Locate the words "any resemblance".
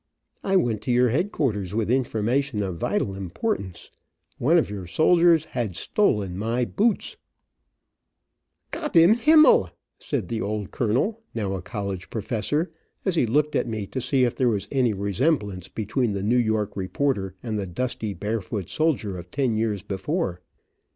14.71-15.67